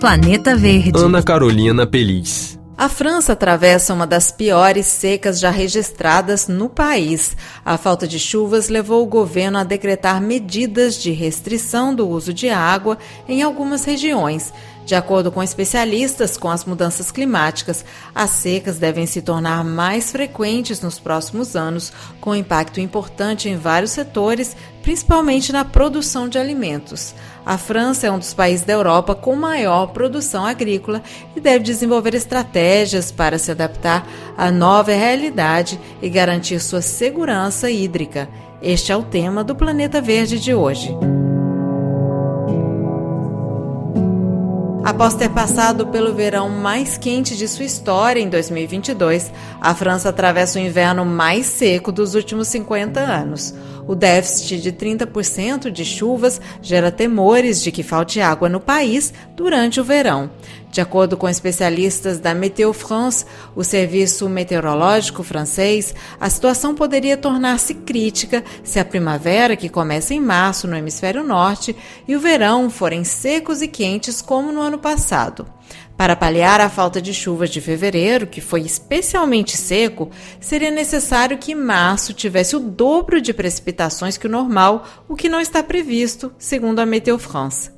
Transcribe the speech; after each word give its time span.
Planeta 0.00 0.56
Verde. 0.56 0.98
Ana 0.98 1.22
Carolina 1.22 1.86
Pelis. 1.86 2.58
A 2.74 2.88
França 2.88 3.34
atravessa 3.34 3.92
uma 3.92 4.06
das 4.06 4.32
piores 4.32 4.86
secas 4.86 5.38
já 5.38 5.50
registradas 5.50 6.48
no 6.48 6.70
país. 6.70 7.36
A 7.62 7.76
falta 7.76 8.08
de 8.08 8.18
chuvas 8.18 8.70
levou 8.70 9.02
o 9.02 9.06
governo 9.06 9.58
a 9.58 9.64
decretar 9.64 10.18
medidas 10.18 10.94
de 10.94 11.10
restrição 11.10 11.94
do 11.94 12.08
uso 12.08 12.32
de 12.32 12.48
água 12.48 12.96
em 13.28 13.42
algumas 13.42 13.84
regiões. 13.84 14.54
De 14.86 14.94
acordo 14.94 15.30
com 15.30 15.42
especialistas, 15.42 16.38
com 16.38 16.48
as 16.48 16.64
mudanças 16.64 17.12
climáticas, 17.12 17.84
as 18.14 18.30
secas 18.30 18.78
devem 18.78 19.04
se 19.06 19.20
tornar 19.20 19.62
mais 19.62 20.10
frequentes 20.10 20.80
nos 20.80 20.98
próximos 20.98 21.54
anos, 21.54 21.92
com 22.22 22.34
impacto 22.34 22.80
importante 22.80 23.50
em 23.50 23.56
vários 23.58 23.90
setores, 23.90 24.56
principalmente 24.90 25.52
na 25.52 25.64
produção 25.64 26.28
de 26.28 26.36
alimentos. 26.36 27.14
A 27.46 27.56
França 27.56 28.08
é 28.08 28.10
um 28.10 28.18
dos 28.18 28.34
países 28.34 28.66
da 28.66 28.72
Europa 28.72 29.14
com 29.14 29.36
maior 29.36 29.86
produção 29.92 30.44
agrícola 30.44 31.00
e 31.36 31.40
deve 31.40 31.62
desenvolver 31.62 32.12
estratégias 32.12 33.12
para 33.12 33.38
se 33.38 33.52
adaptar 33.52 34.04
à 34.36 34.50
nova 34.50 34.90
realidade 34.90 35.78
e 36.02 36.08
garantir 36.08 36.58
sua 36.58 36.82
segurança 36.82 37.70
hídrica. 37.70 38.28
Este 38.60 38.90
é 38.90 38.96
o 38.96 39.04
tema 39.04 39.44
do 39.44 39.54
Planeta 39.54 40.00
Verde 40.00 40.40
de 40.40 40.52
hoje. 40.52 40.92
Após 44.82 45.14
ter 45.14 45.28
passado 45.28 45.86
pelo 45.86 46.14
verão 46.14 46.48
mais 46.48 46.98
quente 46.98 47.36
de 47.36 47.46
sua 47.46 47.64
história 47.64 48.20
em 48.20 48.28
2022, 48.28 49.30
a 49.60 49.72
França 49.72 50.08
atravessa 50.08 50.58
o 50.58 50.62
inverno 50.62 51.04
mais 51.04 51.46
seco 51.46 51.92
dos 51.92 52.16
últimos 52.16 52.48
50 52.48 52.98
anos. 52.98 53.54
O 53.86 53.94
déficit 53.94 54.60
de 54.60 54.72
30% 54.72 55.70
de 55.70 55.84
chuvas 55.84 56.40
gera 56.62 56.90
temores 56.90 57.62
de 57.62 57.72
que 57.72 57.82
falte 57.82 58.20
água 58.20 58.48
no 58.48 58.60
país 58.60 59.12
durante 59.34 59.80
o 59.80 59.84
verão. 59.84 60.30
De 60.70 60.80
acordo 60.80 61.16
com 61.16 61.28
especialistas 61.28 62.20
da 62.20 62.32
Météo 62.32 62.72
France, 62.72 63.26
o 63.56 63.64
serviço 63.64 64.28
meteorológico 64.28 65.24
francês, 65.24 65.92
a 66.20 66.30
situação 66.30 66.76
poderia 66.76 67.16
tornar-se 67.16 67.74
crítica 67.74 68.44
se 68.62 68.78
a 68.78 68.84
primavera, 68.84 69.56
que 69.56 69.68
começa 69.68 70.14
em 70.14 70.20
março 70.20 70.68
no 70.68 70.76
hemisfério 70.76 71.24
norte, 71.24 71.74
e 72.06 72.14
o 72.14 72.20
verão 72.20 72.70
forem 72.70 73.02
secos 73.02 73.62
e 73.62 73.68
quentes 73.68 74.22
como 74.22 74.52
no 74.52 74.60
ano 74.60 74.78
passado. 74.78 75.44
Para 75.96 76.16
paliar 76.16 76.60
a 76.60 76.70
falta 76.70 77.00
de 77.00 77.12
chuvas 77.12 77.50
de 77.50 77.60
fevereiro, 77.60 78.26
que 78.26 78.40
foi 78.40 78.62
especialmente 78.62 79.56
seco, 79.56 80.10
seria 80.40 80.70
necessário 80.70 81.36
que 81.36 81.54
março 81.54 82.14
tivesse 82.14 82.56
o 82.56 82.60
dobro 82.60 83.20
de 83.20 83.34
precipitações 83.34 84.16
que 84.16 84.26
o 84.26 84.30
normal, 84.30 84.86
o 85.08 85.14
que 85.14 85.28
não 85.28 85.40
está 85.40 85.62
previsto, 85.62 86.32
segundo 86.38 86.80
a 86.80 86.86
Météo 86.86 87.18
France. 87.18 87.70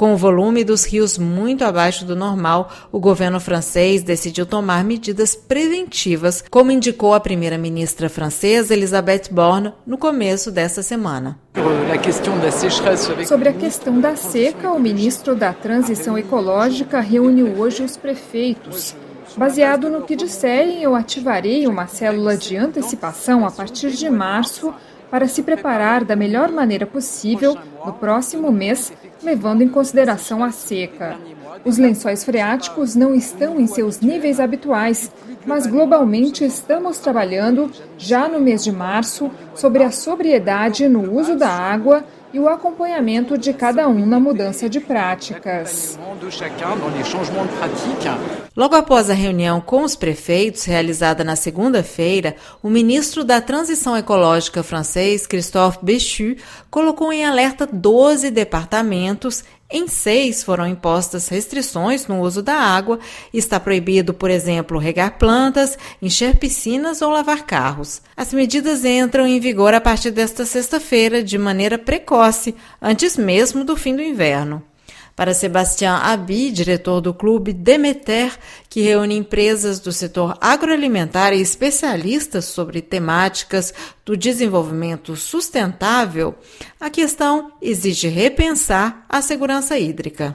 Com 0.00 0.14
o 0.14 0.16
volume 0.16 0.64
dos 0.64 0.86
rios 0.86 1.18
muito 1.18 1.62
abaixo 1.62 2.06
do 2.06 2.16
normal, 2.16 2.72
o 2.90 2.98
governo 2.98 3.38
francês 3.38 4.02
decidiu 4.02 4.46
tomar 4.46 4.82
medidas 4.82 5.34
preventivas, 5.34 6.42
como 6.50 6.72
indicou 6.72 7.12
a 7.12 7.20
primeira-ministra 7.20 8.08
francesa 8.08 8.72
Elisabeth 8.72 9.24
Borne 9.30 9.74
no 9.86 9.98
começo 9.98 10.50
desta 10.50 10.82
semana. 10.82 11.38
Sobre 11.52 11.92
a 11.92 13.52
questão 13.52 14.00
da 14.00 14.16
seca, 14.16 14.72
o 14.72 14.80
ministro 14.80 15.36
da 15.36 15.52
Transição 15.52 16.16
Ecológica 16.16 16.98
reuniu 17.00 17.58
hoje 17.58 17.82
os 17.82 17.98
prefeitos. 17.98 18.96
Baseado 19.36 19.90
no 19.90 20.04
que 20.04 20.16
disserem, 20.16 20.82
eu 20.82 20.94
ativarei 20.94 21.66
uma 21.66 21.86
célula 21.86 22.38
de 22.38 22.56
antecipação 22.56 23.46
a 23.46 23.50
partir 23.50 23.90
de 23.90 24.08
março 24.08 24.72
para 25.10 25.26
se 25.26 25.42
preparar 25.42 26.04
da 26.04 26.14
melhor 26.14 26.50
maneira 26.52 26.86
possível 26.86 27.56
no 27.84 27.92
próximo 27.92 28.52
mês, 28.52 28.92
levando 29.22 29.62
em 29.62 29.68
consideração 29.68 30.44
a 30.44 30.50
seca. 30.50 31.16
Os 31.64 31.76
lençóis 31.76 32.24
freáticos 32.24 32.94
não 32.94 33.14
estão 33.14 33.60
em 33.60 33.66
seus 33.66 34.00
níveis 34.00 34.38
habituais, 34.38 35.12
mas 35.44 35.66
globalmente 35.66 36.44
estamos 36.44 36.98
trabalhando, 36.98 37.70
já 37.98 38.28
no 38.28 38.40
mês 38.40 38.62
de 38.62 38.72
março, 38.72 39.30
sobre 39.54 39.82
a 39.82 39.90
sobriedade 39.90 40.88
no 40.88 41.12
uso 41.12 41.36
da 41.36 41.48
água 41.48 42.04
e 42.32 42.38
o 42.38 42.48
acompanhamento 42.48 43.36
de 43.36 43.52
cada 43.52 43.88
um 43.88 44.06
na 44.06 44.20
mudança 44.20 44.68
de 44.68 44.80
práticas. 44.80 45.98
Logo 48.56 48.74
após 48.74 49.10
a 49.10 49.14
reunião 49.14 49.60
com 49.60 49.82
os 49.82 49.96
prefeitos, 49.96 50.64
realizada 50.64 51.24
na 51.24 51.36
segunda-feira, 51.36 52.36
o 52.62 52.70
ministro 52.70 53.24
da 53.24 53.40
Transição 53.40 53.96
Ecológica 53.96 54.62
francês, 54.62 55.26
Christophe 55.26 55.78
Béchu, 55.82 56.36
colocou 56.70 57.12
em 57.12 57.24
alerta 57.24 57.66
12 57.66 58.30
departamentos 58.30 59.44
em 59.72 59.86
seis 59.86 60.42
foram 60.42 60.66
impostas 60.66 61.28
restrições 61.28 62.06
no 62.06 62.20
uso 62.20 62.42
da 62.42 62.54
água 62.54 62.98
está 63.32 63.60
proibido, 63.60 64.12
por 64.12 64.30
exemplo, 64.30 64.78
regar 64.78 65.18
plantas, 65.18 65.78
encher 66.02 66.36
piscinas 66.36 67.00
ou 67.02 67.10
lavar 67.10 67.46
carros. 67.46 68.02
As 68.16 68.32
medidas 68.32 68.84
entram 68.84 69.26
em 69.26 69.38
vigor 69.38 69.72
a 69.72 69.80
partir 69.80 70.10
desta 70.10 70.44
sexta-feira 70.44 71.22
de 71.22 71.38
maneira 71.38 71.78
precoce, 71.78 72.54
antes 72.82 73.16
mesmo 73.16 73.64
do 73.64 73.76
fim 73.76 73.94
do 73.94 74.02
inverno. 74.02 74.62
Para 75.14 75.34
Sebastião 75.34 75.96
Abi, 75.96 76.50
diretor 76.50 77.00
do 77.00 77.12
clube 77.12 77.52
Demeter, 77.52 78.32
que 78.68 78.80
reúne 78.80 79.16
empresas 79.16 79.78
do 79.80 79.92
setor 79.92 80.36
agroalimentar 80.40 81.32
e 81.32 81.40
especialistas 81.40 82.46
sobre 82.46 82.80
temáticas 82.80 83.74
do 84.04 84.16
desenvolvimento 84.16 85.16
sustentável, 85.16 86.34
a 86.80 86.88
questão 86.88 87.52
exige 87.60 88.08
repensar 88.08 89.04
a 89.08 89.20
segurança 89.20 89.78
hídrica. 89.78 90.34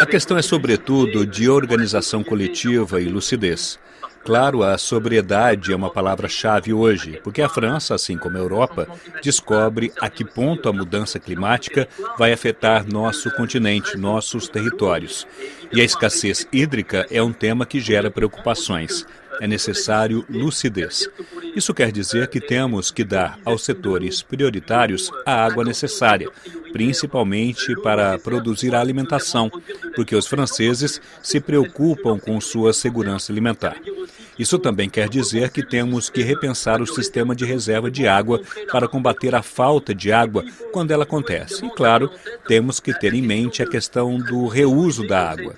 A 0.00 0.06
questão 0.06 0.36
é, 0.38 0.42
sobretudo, 0.42 1.24
de 1.24 1.48
organização 1.48 2.22
coletiva 2.22 3.00
e 3.00 3.04
lucidez. 3.04 3.78
Claro, 4.24 4.62
a 4.62 4.76
sobriedade 4.76 5.72
é 5.72 5.76
uma 5.76 5.90
palavra-chave 5.90 6.72
hoje, 6.72 7.18
porque 7.24 7.40
a 7.40 7.48
França, 7.48 7.94
assim 7.94 8.18
como 8.18 8.36
a 8.36 8.40
Europa, 8.40 8.86
descobre 9.22 9.92
a 10.00 10.10
que 10.10 10.24
ponto 10.24 10.68
a 10.68 10.72
mudança 10.72 11.18
climática 11.18 11.88
vai 12.18 12.32
afetar 12.32 12.86
nosso 12.86 13.30
continente, 13.30 13.96
nossos 13.96 14.48
territórios. 14.48 15.26
E 15.72 15.80
a 15.80 15.84
escassez 15.84 16.46
hídrica 16.52 17.06
é 17.10 17.22
um 17.22 17.32
tema 17.32 17.64
que 17.64 17.80
gera 17.80 18.10
preocupações. 18.10 19.06
É 19.40 19.46
necessário 19.46 20.24
lucidez. 20.28 21.08
Isso 21.54 21.74
quer 21.74 21.90
dizer 21.90 22.28
que 22.28 22.40
temos 22.40 22.90
que 22.90 23.04
dar 23.04 23.38
aos 23.44 23.64
setores 23.64 24.22
prioritários 24.22 25.10
a 25.26 25.44
água 25.44 25.64
necessária, 25.64 26.30
principalmente 26.72 27.74
para 27.82 28.18
produzir 28.18 28.74
a 28.74 28.80
alimentação, 28.80 29.50
porque 29.94 30.14
os 30.14 30.26
franceses 30.26 31.00
se 31.22 31.40
preocupam 31.40 32.18
com 32.18 32.40
sua 32.40 32.72
segurança 32.72 33.32
alimentar. 33.32 33.76
Isso 34.40 34.58
também 34.58 34.88
quer 34.88 35.06
dizer 35.06 35.50
que 35.50 35.62
temos 35.62 36.08
que 36.08 36.22
repensar 36.22 36.80
o 36.80 36.86
sistema 36.86 37.36
de 37.36 37.44
reserva 37.44 37.90
de 37.90 38.08
água 38.08 38.40
para 38.72 38.88
combater 38.88 39.34
a 39.34 39.42
falta 39.42 39.94
de 39.94 40.10
água 40.10 40.42
quando 40.72 40.92
ela 40.92 41.02
acontece. 41.02 41.66
E, 41.66 41.68
claro, 41.68 42.10
temos 42.48 42.80
que 42.80 42.98
ter 42.98 43.12
em 43.12 43.20
mente 43.20 43.62
a 43.62 43.66
questão 43.66 44.16
do 44.16 44.46
reuso 44.46 45.06
da 45.06 45.30
água. 45.30 45.54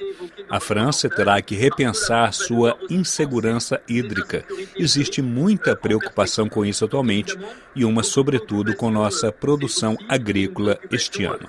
A 0.50 0.58
França 0.58 1.08
terá 1.08 1.40
que 1.40 1.54
repensar 1.54 2.34
sua 2.34 2.76
insegurança 2.90 3.80
hídrica. 3.88 4.44
Existe 4.76 5.22
muita 5.22 5.76
preocupação 5.76 6.48
com 6.48 6.64
isso 6.64 6.84
atualmente 6.84 7.38
e 7.76 7.84
uma, 7.84 8.02
sobretudo, 8.02 8.74
com 8.74 8.90
nossa 8.90 9.30
produção 9.30 9.96
agrícola 10.08 10.76
este 10.90 11.22
ano. 11.22 11.48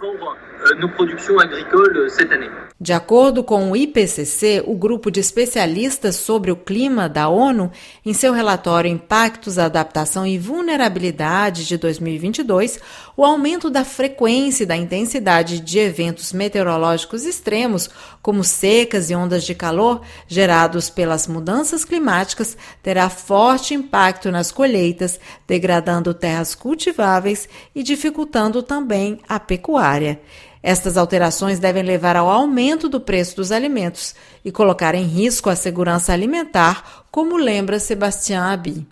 De 2.79 2.91
acordo 2.91 3.43
com 3.43 3.71
o 3.71 3.77
IPCC, 3.77 4.63
o 4.65 4.75
grupo 4.75 5.09
de 5.09 5.19
especialistas 5.19 6.17
sobre 6.17 6.51
o 6.51 6.55
clima 6.55 7.07
da 7.07 7.29
ONU, 7.29 7.71
em 8.05 8.13
seu 8.13 8.33
relatório 8.33 8.91
Impactos, 8.91 9.57
Adaptação 9.57 10.27
e 10.27 10.37
Vulnerabilidade 10.37 11.65
de 11.65 11.77
2022, 11.77 12.79
o 13.15 13.23
aumento 13.23 13.69
da 13.69 13.85
frequência 13.85 14.63
e 14.63 14.65
da 14.65 14.75
intensidade 14.75 15.59
de 15.59 15.79
eventos 15.79 16.33
meteorológicos 16.33 17.25
extremos, 17.25 17.89
como 18.21 18.43
secas 18.43 19.09
e 19.09 19.15
ondas 19.15 19.43
de 19.43 19.55
calor 19.55 20.01
gerados 20.27 20.89
pelas 20.89 21.27
mudanças 21.27 21.85
climáticas, 21.85 22.57
terá 22.81 23.09
forte 23.09 23.73
impacto 23.73 24.31
nas 24.31 24.51
colheitas, 24.51 25.19
degradando 25.47 26.13
terras 26.13 26.53
cultiváveis 26.53 27.47
e 27.73 27.81
dificultando 27.81 28.61
também 28.61 29.19
a 29.27 29.39
pecuária. 29.39 30.19
Estas 30.63 30.95
alterações 30.95 31.59
devem 31.59 31.83
levar 31.83 32.15
ao 32.15 32.29
aumento 32.29 32.87
do 32.87 33.01
preço 33.01 33.35
dos 33.35 33.51
alimentos 33.51 34.15
e 34.45 34.51
colocar 34.51 34.95
em 34.95 35.03
risco 35.03 35.49
a 35.49 35.57
segurança 35.57 36.13
alimentar, 36.13 37.03
como 37.11 37.35
lembra 37.35 37.79
Sebastião 37.79 38.41
Abi. 38.41 38.87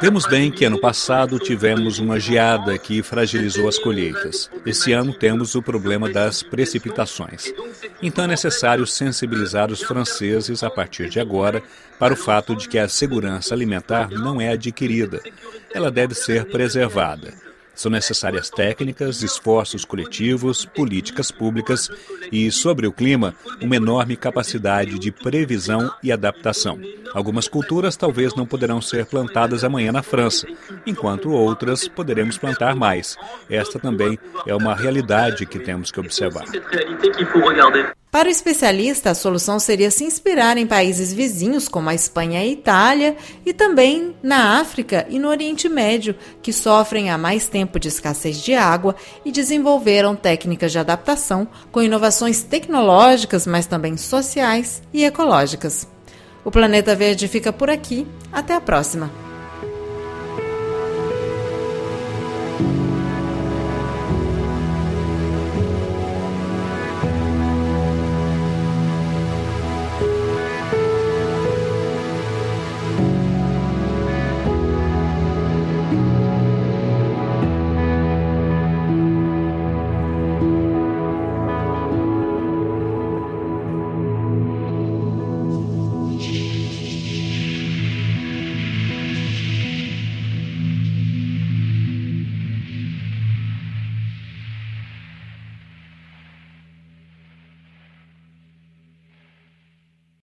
Vemos 0.00 0.26
bem 0.26 0.52
que 0.52 0.64
ano 0.64 0.80
passado 0.80 1.36
tivemos 1.40 1.98
uma 1.98 2.20
geada 2.20 2.78
que 2.78 3.02
fragilizou 3.02 3.68
as 3.68 3.76
colheitas. 3.76 4.48
Esse 4.64 4.92
ano 4.92 5.12
temos 5.12 5.56
o 5.56 5.62
problema 5.62 6.08
das 6.08 6.44
precipitações. 6.44 7.52
Então 8.00 8.24
é 8.24 8.28
necessário 8.28 8.86
sensibilizar 8.86 9.72
os 9.72 9.82
franceses 9.82 10.62
a 10.62 10.70
partir 10.70 11.08
de 11.08 11.18
agora 11.18 11.60
para 11.98 12.14
o 12.14 12.16
fato 12.16 12.54
de 12.54 12.68
que 12.68 12.78
a 12.78 12.88
segurança 12.88 13.52
alimentar 13.52 14.10
não 14.10 14.40
é 14.40 14.50
adquirida. 14.50 15.20
Ela 15.74 15.90
deve 15.90 16.14
ser 16.14 16.44
preservada. 16.44 17.50
São 17.74 17.90
necessárias 17.90 18.50
técnicas, 18.50 19.22
esforços 19.22 19.84
coletivos, 19.84 20.64
políticas 20.64 21.30
públicas 21.30 21.88
e, 22.30 22.50
sobre 22.50 22.86
o 22.86 22.92
clima, 22.92 23.34
uma 23.60 23.76
enorme 23.76 24.16
capacidade 24.16 24.98
de 24.98 25.10
previsão 25.10 25.90
e 26.02 26.12
adaptação. 26.12 26.78
Algumas 27.14 27.48
culturas 27.48 27.96
talvez 27.96 28.34
não 28.34 28.46
poderão 28.46 28.80
ser 28.80 29.06
plantadas 29.06 29.64
amanhã 29.64 29.92
na 29.92 30.02
França, 30.02 30.46
enquanto 30.86 31.30
outras 31.30 31.88
poderemos 31.88 32.38
plantar 32.38 32.76
mais. 32.76 33.16
Esta 33.48 33.78
também 33.78 34.18
é 34.46 34.54
uma 34.54 34.74
realidade 34.74 35.46
que 35.46 35.58
temos 35.58 35.90
que 35.90 36.00
observar. 36.00 36.44
Para 38.10 38.28
o 38.28 38.30
especialista, 38.30 39.10
a 39.10 39.14
solução 39.14 39.60
seria 39.60 39.88
se 39.88 40.02
inspirar 40.02 40.56
em 40.56 40.66
países 40.66 41.12
vizinhos 41.12 41.68
como 41.68 41.88
a 41.88 41.94
Espanha 41.94 42.40
e 42.40 42.48
a 42.48 42.52
Itália 42.52 43.16
e 43.46 43.52
também 43.52 44.16
na 44.20 44.60
África 44.60 45.06
e 45.08 45.16
no 45.16 45.28
Oriente 45.28 45.68
Médio, 45.68 46.16
que 46.42 46.52
sofrem 46.52 47.08
há 47.08 47.16
mais 47.16 47.46
tempo 47.46 47.78
de 47.78 47.86
escassez 47.86 48.42
de 48.42 48.52
água 48.52 48.96
e 49.24 49.30
desenvolveram 49.30 50.16
técnicas 50.16 50.72
de 50.72 50.80
adaptação 50.80 51.46
com 51.70 51.80
inovações 51.80 52.42
tecnológicas, 52.42 53.46
mas 53.46 53.66
também 53.66 53.96
sociais 53.96 54.82
e 54.92 55.04
ecológicas. 55.04 55.86
O 56.44 56.50
Planeta 56.50 56.96
Verde 56.96 57.28
fica 57.28 57.52
por 57.52 57.70
aqui. 57.70 58.04
Até 58.32 58.54
a 58.54 58.60
próxima! 58.60 59.19